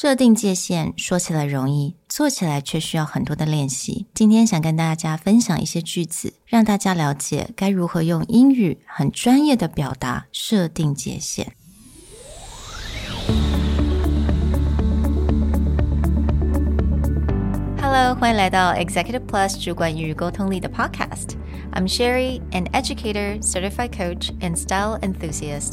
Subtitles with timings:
[0.00, 4.06] 设定界限说起来容易，做起来却需要很多的练习。
[4.14, 11.52] 今天想跟大家分享一些句子，让大家了解该如何用英语很专业的表达设定界限。
[17.82, 21.30] Hello，欢迎来到 Executive Plus 主管与沟通力的 Podcast。
[21.72, 25.72] I'm Sherry, an educator, certified coach, and style enthusiast.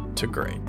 [0.15, 0.59] to great.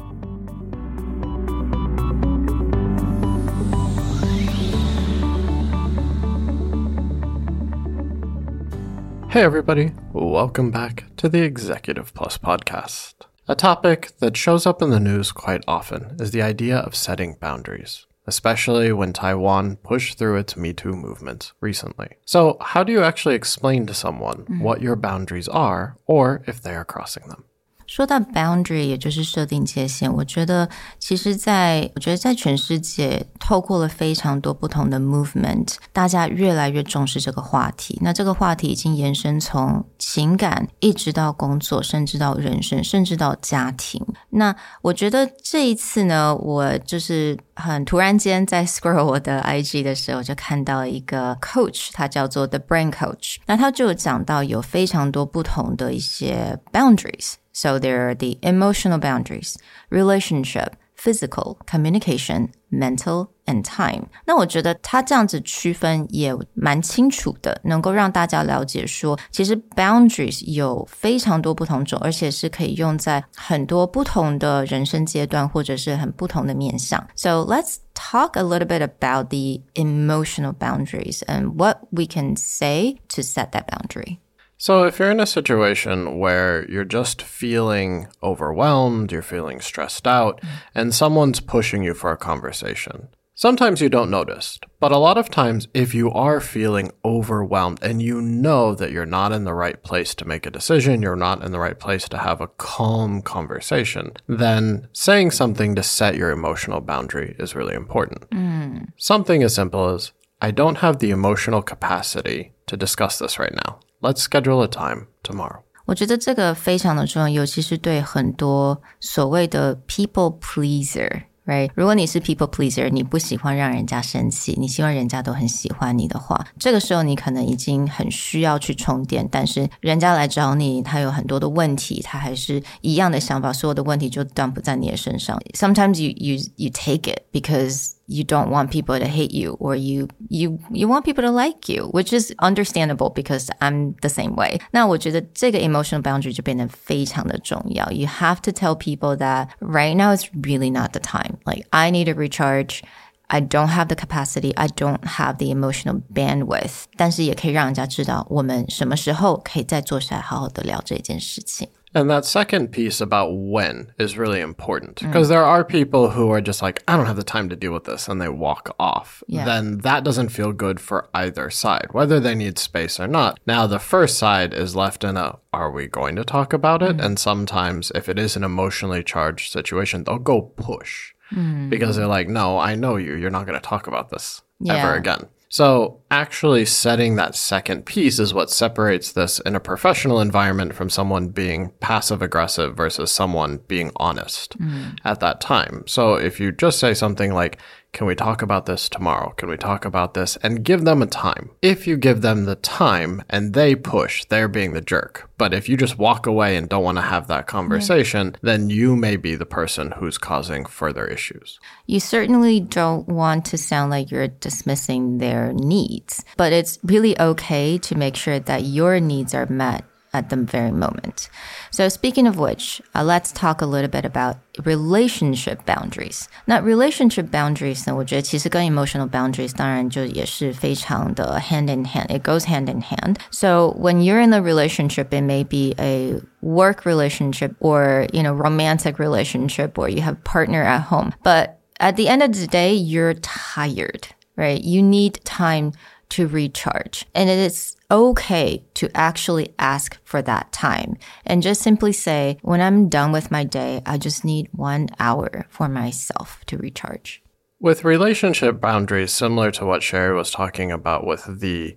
[9.32, 13.14] Hey, everybody, welcome back to the Executive Plus podcast.
[13.48, 17.38] A topic that shows up in the news quite often is the idea of setting
[17.40, 22.08] boundaries, especially when Taiwan pushed through its Me Too movement recently.
[22.26, 24.60] So, how do you actually explain to someone hmm.
[24.60, 27.44] what your boundaries are or if they are crossing them?
[27.92, 30.66] 说到 boundary，也就是设定界限，我觉得
[30.98, 37.98] 其实在，我觉得在全世界，透过了非常多不同的 movement，大家越来越重视这个话题。
[38.00, 44.02] 那这个话题已经延伸从情感，一直到工作，甚至到人生，甚至到家庭。
[44.30, 57.34] 那我觉得这一次呢，我就是很突然间在 scroll 我的 IG 的时候，就看到一个 coach，他叫做 The Brain Coach，那他就讲到有非常多不同的一些 boundaries。
[57.53, 59.55] So there are the emotional boundaries,
[59.89, 64.09] relationship, physical, communication, mental, and time。
[64.25, 77.07] 那我觉得他这样子区分也蛮清楚的，能够让大家了解说，其实 boundaries 有非常多不同种，而且是可以用在很多不同的人生阶段，或者是很不同的面向。
[77.15, 83.23] So let's talk a little bit about the emotional boundaries and what we can say to
[83.23, 84.17] set that boundary.
[84.62, 90.40] So, if you're in a situation where you're just feeling overwhelmed, you're feeling stressed out,
[90.72, 94.60] and someone's pushing you for a conversation, sometimes you don't notice.
[94.78, 99.04] But a lot of times, if you are feeling overwhelmed and you know that you're
[99.04, 102.08] not in the right place to make a decision, you're not in the right place
[102.10, 107.74] to have a calm conversation, then saying something to set your emotional boundary is really
[107.74, 108.30] important.
[108.30, 108.92] Mm.
[108.96, 113.80] Something as simple as, I don't have the emotional capacity to discuss this right now.
[114.01, 115.61] Let's schedule a time tomorrow.
[115.85, 135.41] 我觉得这个非常的重要，尤其是对很多所谓的 people pleaser。Right，如果你是 people pleaser，你不喜欢让人家生气，你希望人家都很喜欢你的话，这个时候你可能已经很需要去充电，但是人家来找你，他有很多的问题，他还是一样的想法，所有的问题就 dump 在你的身上。
[135.53, 140.07] Sometimes you you you take it because you don't want people to hate you or you
[140.29, 144.59] you you want people to like you, which is understandable because I'm the same way.
[144.71, 147.91] 那我觉得这个 emotional boundary 就变得非常的重要。
[147.91, 151.37] You have to tell people that right now is really not the time.
[151.45, 152.81] Like I need to recharge.
[153.29, 154.53] I don't have the capacity.
[154.55, 156.85] I don't have the emotional bandwidth.
[156.95, 161.67] 但是也可以让人家知道我们什么时候可以再坐下来好好的聊这件事情。
[161.94, 165.06] And that second piece about when is really important mm.
[165.06, 167.72] because there are people who are just like, I don't have the time to deal
[167.72, 169.22] with this, and they walk off.
[169.26, 169.44] Yeah.
[169.44, 173.40] Then that doesn't feel good for either side, whether they need space or not.
[173.46, 176.96] Now, the first side is left in a, are we going to talk about it?
[176.96, 177.04] Mm.
[177.04, 181.68] And sometimes, if it is an emotionally charged situation, they'll go push mm.
[181.68, 183.14] because they're like, no, I know you.
[183.14, 184.76] You're not going to talk about this Yeah.
[184.76, 185.28] ever again.
[185.52, 190.88] So, actually setting that second piece is what separates this in a professional environment from
[190.88, 194.96] someone being passive aggressive versus someone being honest mm.
[195.04, 195.84] at that time.
[195.86, 197.58] So, if you just say something like,
[197.92, 199.34] Can we talk about this tomorrow?
[199.36, 200.36] Can we talk about this?
[200.36, 201.50] And give them a time.
[201.60, 205.28] If you give them the time and they push, they're being the jerk.
[205.36, 208.96] But if you just walk away and don't want to have that conversation, then you
[208.96, 211.60] may be the person who's causing further issues.
[211.86, 217.76] You certainly don't want to sound like you're dismissing their needs, but it's really okay
[217.76, 221.29] to make sure that your needs are met at the very moment.
[221.69, 226.27] So speaking of which, uh, let's talk a little bit about relationship boundaries.
[226.45, 232.07] 那 relationship boundaries 呢，我觉得其实跟 emotional boundaries 当然就也是非常的 hand in hand.
[232.07, 233.17] It goes hand in hand.
[233.31, 238.33] So when you're in a relationship, it may be a work relationship or, you know,
[238.33, 241.11] romantic relationship or you have a partner at home.
[241.23, 244.59] But At the end of the day, you're tired, right?
[244.59, 245.73] You need time
[246.09, 247.05] to recharge.
[247.13, 250.96] And it is okay to actually ask for that time
[251.26, 255.46] and just simply say, when I'm done with my day, I just need one hour
[255.50, 257.22] for myself to recharge.
[257.60, 261.76] With relationship boundaries, similar to what Sherry was talking about with the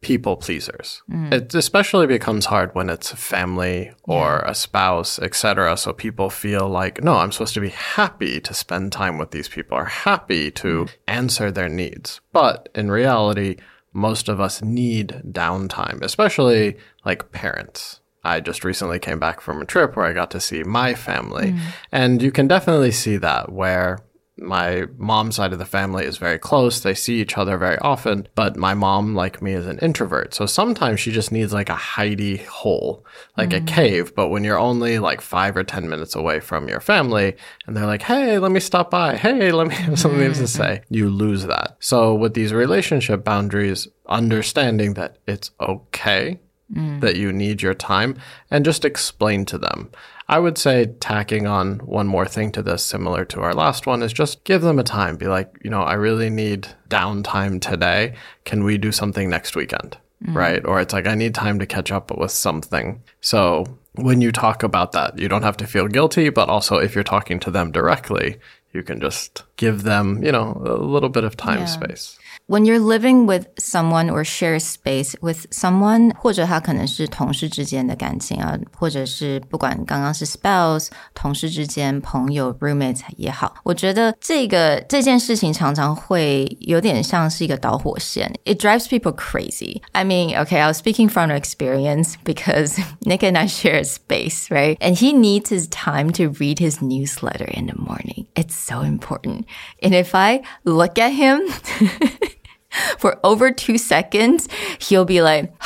[0.00, 1.02] people pleasers.
[1.10, 1.32] Mm.
[1.32, 4.52] It especially becomes hard when it's family or yeah.
[4.52, 5.76] a spouse, etc.
[5.76, 9.48] So people feel like, no, I'm supposed to be happy to spend time with these
[9.48, 10.90] people or happy to mm.
[11.08, 12.20] answer their needs.
[12.32, 13.56] But in reality,
[13.98, 18.00] most of us need downtime, especially like parents.
[18.24, 21.52] I just recently came back from a trip where I got to see my family.
[21.52, 21.60] Mm.
[21.92, 23.98] And you can definitely see that where
[24.38, 26.80] my mom's side of the family is very close.
[26.80, 30.34] They see each other very often, but my mom, like me, is an introvert.
[30.34, 33.04] So sometimes she just needs like a hidey hole,
[33.36, 33.62] like mm.
[33.62, 34.14] a cave.
[34.14, 37.36] But when you're only like five or 10 minutes away from your family
[37.66, 39.16] and they're like, Hey, let me stop by.
[39.16, 40.44] Hey, let me have something to mm-hmm.
[40.44, 41.76] say, you lose that.
[41.80, 46.40] So with these relationship boundaries, understanding that it's okay
[46.70, 47.00] Mm.
[47.00, 48.18] that you need your time
[48.50, 49.90] and just explain to them.
[50.28, 54.02] I would say tacking on one more thing to this, similar to our last one,
[54.02, 55.16] is just give them a time.
[55.16, 58.16] Be like, you know, I really need downtime today.
[58.44, 59.96] Can we do something next weekend?
[60.22, 60.34] Mm.
[60.34, 60.64] Right.
[60.66, 63.02] Or it's like, I need time to catch up with something.
[63.22, 63.64] So
[63.94, 67.02] when you talk about that, you don't have to feel guilty, but also if you're
[67.04, 68.36] talking to them directly,
[68.74, 71.64] you can just give them, you know, a little bit of time yeah.
[71.64, 72.18] space.
[72.47, 88.31] when you're living with someone or share space with someone，或者他可能是同事之间的感情啊，或者是不管刚刚是 spouse、同事之间、朋友、roommates 也好，我觉得这个这件事情常常会有点像是一个导火线。
[88.45, 89.81] It drives people crazy.
[89.91, 94.49] I mean, okay, I was speaking from experience because Nick and I share a space,
[94.49, 94.77] right?
[94.79, 98.27] And he needs his time to read his newsletter in the morning.
[98.35, 99.45] It's so important.
[99.81, 101.41] And if I look at him
[102.98, 104.48] for over two seconds,
[104.78, 105.52] he'll be like,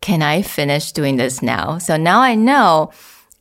[0.00, 1.76] Can I finish doing this now?
[1.76, 2.90] So now I know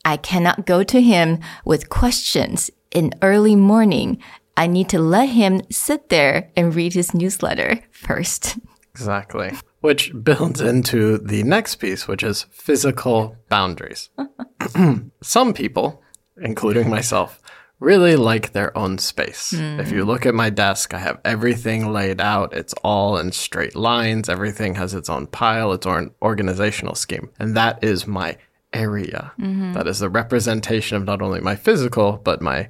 [0.03, 4.21] I cannot go to him with questions in early morning.
[4.57, 8.57] I need to let him sit there and read his newsletter first.
[8.91, 9.51] Exactly.
[9.79, 14.09] Which builds into the next piece, which is physical boundaries.
[15.23, 16.03] Some people,
[16.41, 17.41] including myself,
[17.79, 19.53] really like their own space.
[19.53, 19.79] Mm.
[19.79, 22.53] If you look at my desk, I have everything laid out.
[22.53, 24.29] It's all in straight lines.
[24.29, 27.29] Everything has its own pile, its own organizational scheme.
[27.39, 28.37] And that is my
[28.73, 29.31] area.
[29.39, 29.73] Mm-hmm.
[29.73, 32.69] That is the representation of not only my physical, but my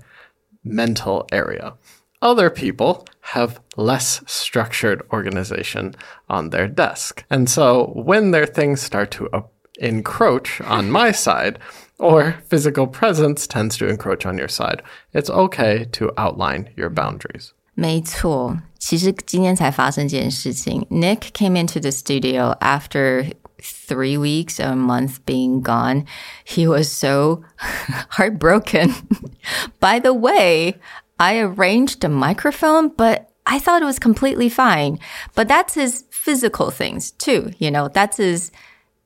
[0.63, 1.73] mental area.
[2.21, 5.95] Other people have less structured organization
[6.27, 7.23] on their desk.
[7.29, 9.29] And so when their things start to
[9.78, 11.58] encroach on my side,
[11.98, 14.82] or physical presence tends to encroach on your side.
[15.12, 17.52] It's okay to outline your boundaries.
[17.76, 20.86] 没错，其实今天才发生这件事情。
[20.90, 26.04] Nick came into the studio after three weeks, a month being gone.
[26.44, 27.42] He was so
[28.10, 28.94] heartbroken.
[29.80, 30.76] By the way,
[31.16, 34.98] I arranged a microphone, but I thought it was completely fine.
[35.34, 37.52] But that's his physical things too.
[37.58, 38.52] You know, that's his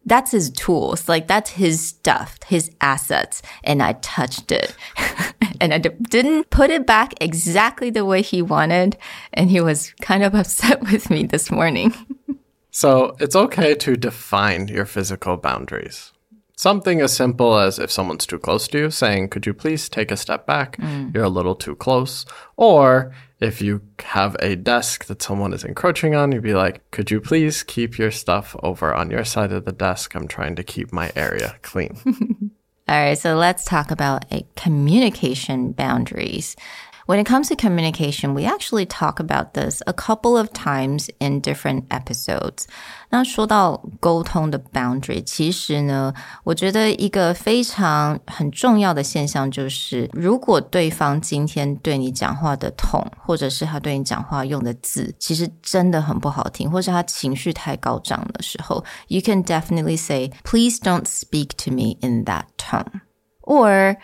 [0.06, 1.08] that's his tools.
[1.08, 3.42] Like that's his stuff, his assets.
[3.64, 4.76] And I touched it
[5.62, 8.98] and I didn't put it back exactly the way he wanted.
[9.34, 11.94] And he was kind of upset with me this morning.
[12.72, 16.12] so it's okay to define your physical boundaries.
[16.56, 20.12] Something as simple as if someone's too close to you, saying, Could you please take
[20.12, 20.78] a step back?
[20.78, 21.14] Mm.
[21.14, 22.26] You're a little too close.
[22.58, 23.12] Or
[23.44, 27.22] if you have a desk that someone is encroaching on, you'd be like, Could you
[27.22, 30.16] please keep your stuff over on your side of the desk?
[30.16, 31.98] I'm trying to keep my area clean.
[32.90, 34.26] All right, so let's talk about
[34.58, 36.58] communication boundaries.
[37.07, 41.41] When it comes to communication, we actually talk about this a couple of times in
[41.41, 42.67] different episodes.
[43.09, 46.13] 那说到沟通的 boundary，其实呢，
[46.45, 63.01] 我觉得一个非常很重要的现象就是，如果对方今天对你讲话的 tone，或者是他对你讲话用的字，其实真的很不好听，或是他情绪太高涨的时候，you can definitely say, "Please don't speak to me in that tone,"
[63.41, 63.97] or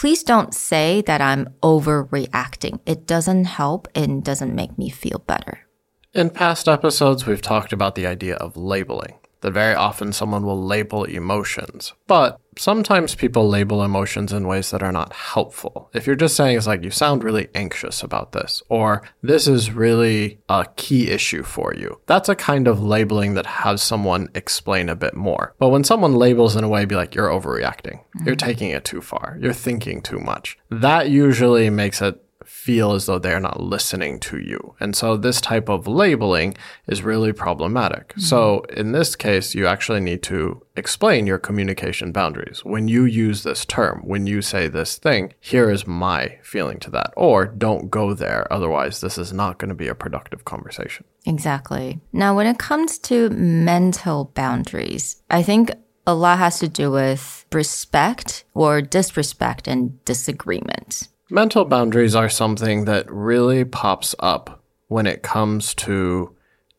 [0.00, 2.80] Please don't say that I'm overreacting.
[2.86, 5.66] It doesn't help and doesn't make me feel better.
[6.14, 10.58] In past episodes, we've talked about the idea of labeling that very often someone will
[10.58, 15.90] label emotions, but sometimes people label emotions in ways that are not helpful.
[15.94, 19.72] If you're just saying it's like, you sound really anxious about this, or this is
[19.72, 24.88] really a key issue for you, that's a kind of labeling that has someone explain
[24.90, 25.54] a bit more.
[25.58, 28.26] But when someone labels in a way, be like, you're overreacting, mm-hmm.
[28.26, 32.22] you're taking it too far, you're thinking too much, that usually makes it
[32.60, 34.74] feel as though they're not listening to you.
[34.80, 36.54] And so this type of labeling
[36.86, 38.08] is really problematic.
[38.08, 38.20] Mm-hmm.
[38.20, 42.62] So in this case, you actually need to explain your communication boundaries.
[42.62, 46.90] When you use this term, when you say this thing, here is my feeling to
[46.90, 47.12] that.
[47.16, 48.46] Or don't go there.
[48.52, 51.06] Otherwise, this is not going to be a productive conversation.
[51.24, 52.00] Exactly.
[52.12, 55.70] Now, when it comes to mental boundaries, I think
[56.06, 61.08] a lot has to do with respect or disrespect and disagreement.
[61.30, 66.34] Mental boundaries are something that really pops up when it comes to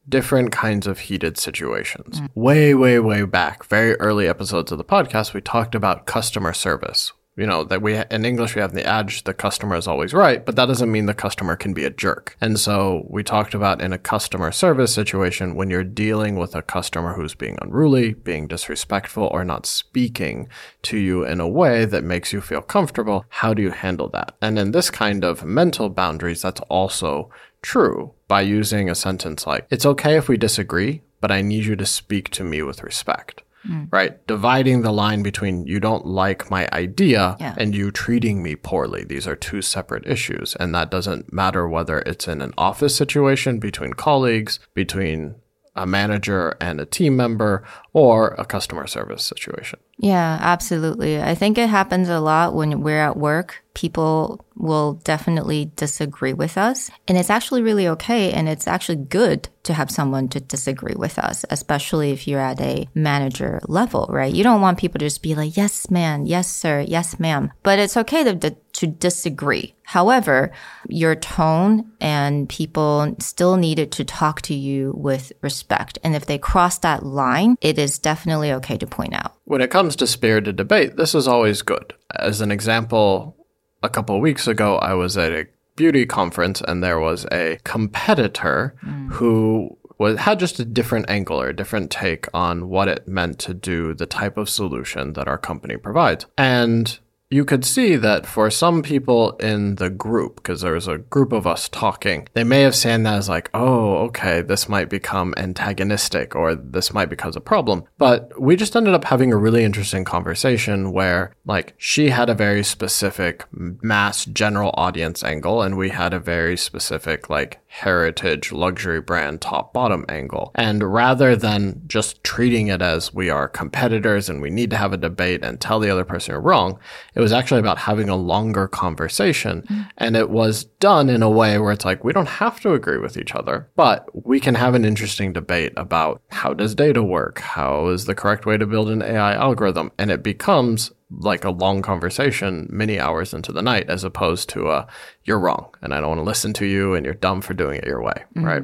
[0.09, 2.19] different kinds of heated situations.
[2.19, 2.29] Mm.
[2.35, 7.13] Way, way, way back, very early episodes of the podcast, we talked about customer service,
[7.37, 10.45] you know that we in english we have the adage the customer is always right
[10.45, 12.35] but that doesn't mean the customer can be a jerk.
[12.41, 16.61] And so we talked about in a customer service situation when you're dealing with a
[16.61, 20.49] customer who's being unruly being disrespectful or not speaking
[20.83, 24.35] to you in a way that makes you feel comfortable how do you handle that?
[24.41, 27.29] And in this kind of mental boundaries that's also
[27.61, 31.75] true by using a sentence like it's okay if we disagree but i need you
[31.75, 33.89] to speak to me with respect Mm.
[33.91, 34.25] right?
[34.25, 37.53] Dividing the line between you don't like my idea yeah.
[37.57, 39.03] and you treating me poorly.
[39.03, 40.55] These are two separate issues.
[40.55, 45.35] And that doesn't matter whether it's in an office situation between colleagues, between
[45.75, 47.63] a manager and a team member,
[47.93, 49.79] or a customer service situation.
[50.01, 51.21] Yeah, absolutely.
[51.21, 53.63] I think it happens a lot when we're at work.
[53.75, 56.89] People will definitely disagree with us.
[57.07, 58.31] And it's actually really okay.
[58.31, 62.59] And it's actually good to have someone to disagree with us, especially if you're at
[62.59, 64.33] a manager level, right?
[64.33, 67.51] You don't want people to just be like, yes, man, yes, sir, yes, ma'am.
[67.61, 69.75] But it's okay to, to, disagree.
[69.83, 70.51] However,
[70.89, 75.99] your tone and people still needed to talk to you with respect.
[76.03, 79.35] And if they cross that line, it is definitely okay to point out.
[79.51, 81.93] When it comes to spirited debate, this is always good.
[82.15, 83.35] As an example,
[83.83, 87.59] a couple of weeks ago, I was at a beauty conference and there was a
[87.65, 89.11] competitor mm.
[89.11, 93.39] who was, had just a different angle or a different take on what it meant
[93.39, 96.27] to do the type of solution that our company provides.
[96.37, 96.97] And
[97.31, 101.31] you could see that for some people in the group, because there was a group
[101.31, 105.33] of us talking, they may have seen that as like, oh, okay, this might become
[105.37, 107.85] antagonistic or this might become a problem.
[107.97, 112.35] But we just ended up having a really interesting conversation where, like, she had a
[112.35, 118.99] very specific mass general audience angle, and we had a very specific, like, heritage luxury
[118.99, 120.51] brand top bottom angle.
[120.55, 124.91] And rather than just treating it as we are competitors and we need to have
[124.91, 126.77] a debate and tell the other person you're wrong,
[127.15, 129.61] it was actually about having a longer conversation.
[129.61, 129.89] Mm.
[129.97, 132.97] And it was done in a way where it's like, we don't have to agree
[132.97, 137.39] with each other, but we can have an interesting debate about how does data work?
[137.39, 139.93] How is the correct way to build an AI algorithm?
[139.97, 144.68] And it becomes like a long conversation many hours into the night as opposed to
[144.68, 144.86] a
[145.24, 147.78] you're wrong and I don't want to listen to you and you're dumb for doing
[147.78, 148.44] it your way, mm-hmm.
[148.44, 148.62] right?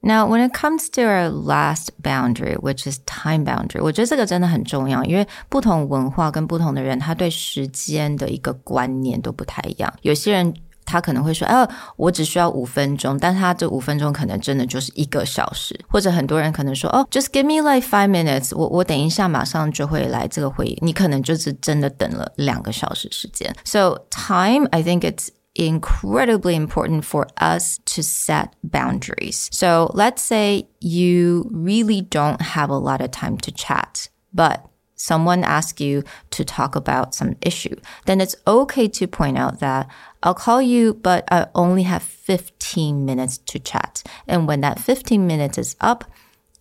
[0.00, 9.92] Now, when it comes to our last boundary, which is time boundary，我觉得这个真的很重要，因为不同文化跟不同的人，他对时间的一个观念都不太一样。
[10.02, 23.54] 有些人 他可能会说：“哦，我只需要五分钟。”但他这五分钟可能真的就是一个小时，或者很多人可能说：“哦，just give me like five minutes，我我等一下马上就会来这个会议。”你可能就是真的等了两个小时时间。
[23.64, 29.48] So time, I think it's incredibly important for us to set boundaries.
[29.50, 34.60] So let's say you really don't have a lot of time to chat, but
[35.03, 39.89] someone asks you to talk about some issue, then it's okay to point out that
[40.23, 44.01] I'll call you, but I only have 15 minutes to chat.
[44.27, 46.05] And when that 15 minutes is up,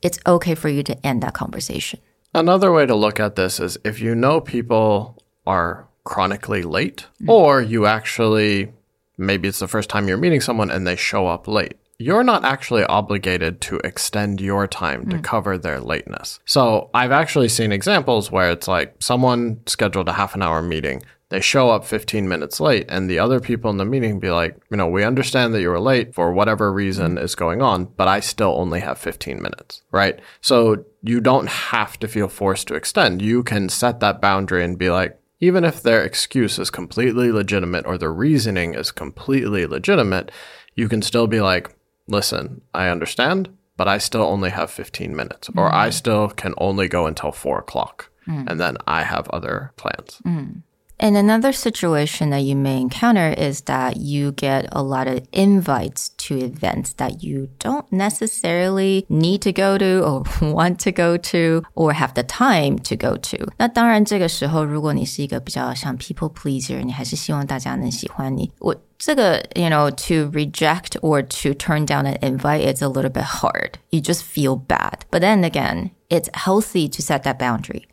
[0.03, 2.01] it's okay for you to end that conversation.
[2.35, 7.29] Another way to look at this is if you know people are chronically late, mm.
[7.29, 8.73] or you actually,
[9.17, 12.45] maybe it's the first time you're meeting someone and they show up late you're not
[12.45, 15.25] actually obligated to extend your time to mm.
[15.25, 16.41] cover their lateness.
[16.45, 21.03] So I've actually seen examples where it's like someone scheduled a half an hour meeting.
[21.29, 24.55] They show up 15 minutes late, and the other people in the meeting be like,
[24.71, 27.23] you know, we understand that you were late for whatever reason mm.
[27.23, 30.21] is going on, but I still only have 15 minutes, right?
[30.43, 33.23] So you don't have to feel forced to extend.
[33.23, 37.87] You can set that boundary and be like, even if their excuse is completely legitimate
[37.87, 40.31] or their reasoning is completely legitimate,
[40.75, 41.75] you can still be like,
[42.13, 45.75] listen, I understand, but I still only have 15 minutes, or mm.
[45.75, 48.49] I still can only go until four o'clock, mm.
[48.49, 50.21] and then I have other plans.
[50.25, 50.63] Mm.
[51.02, 56.10] And another situation that you may encounter is that you get a lot of invites
[56.26, 61.62] to events that you don't necessarily need to go to or want to go to
[61.76, 63.52] or have the time to go to.
[63.60, 68.52] 那当然，这个时候如果你是一个比较像 people pleaser，你还是希望大家能喜欢你。
[68.58, 73.74] 我这个 you know to reject or to turn down an invite it's a little bit hard.
[73.92, 75.02] You just feel bad.
[75.12, 77.84] But then again, it's healthy to set that boundary.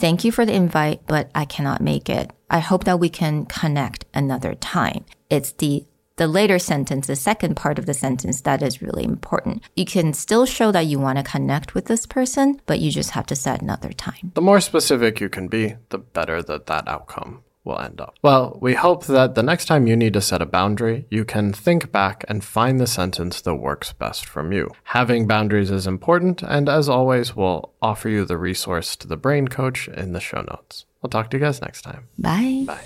[0.00, 2.30] Thank you for the invite, but I cannot make it.
[2.49, 5.05] I hope that we can connect another time.
[5.29, 5.85] It's the
[6.19, 9.63] the later sentence, the second part of the sentence, that is really important.
[9.77, 13.11] You can still show that you want to connect with this person, but you just
[13.11, 14.33] have to set another time.
[14.33, 18.15] The more specific you can be, the better that that outcome will end up.
[18.21, 21.53] Well, we hope that the next time you need to set a boundary, you can
[21.53, 24.71] think back and find the sentence that works best from you.
[24.83, 29.47] Having boundaries is important, and as always, we'll offer you the resource to the brain
[29.47, 30.85] coach in the show notes.
[31.02, 32.08] We'll talk to you guys next time.
[32.18, 32.64] Bye.
[32.66, 32.84] Bye.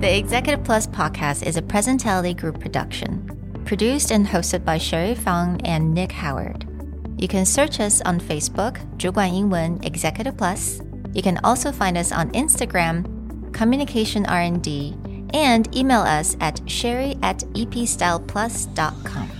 [0.00, 5.60] The Executive Plus podcast is a Presentality Group production, produced and hosted by Sherry Fang
[5.64, 6.64] and Nick Howard.
[7.18, 10.80] You can search us on Facebook, 主管英文 Executive Plus.
[11.14, 13.04] You can also find us on Instagram,
[13.52, 14.94] Communication R&D,
[15.32, 19.30] and email us at sherry at epstyleplus.com.